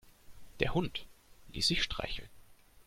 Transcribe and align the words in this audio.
Der 0.61 0.73
Hund 0.73 1.05
ließ 1.49 1.67
sich 1.67 1.83
streicheln. 1.83 2.27